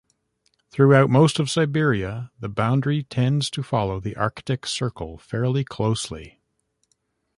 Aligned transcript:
Throughout 0.71 1.11
most 1.11 1.37
of 1.37 1.47
Siberia, 1.47 2.31
the 2.39 2.49
boundary 2.49 3.03
tends 3.03 3.51
to 3.51 3.61
follow 3.61 3.99
the 3.99 4.15
Arctic 4.15 4.65
Circle 4.65 5.19
fairly 5.19 5.63
closely. 5.63 6.39